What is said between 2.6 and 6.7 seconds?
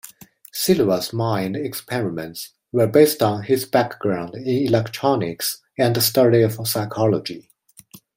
were based on his background in electronics and study of